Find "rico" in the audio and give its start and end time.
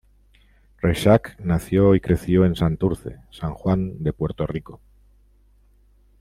4.47-4.81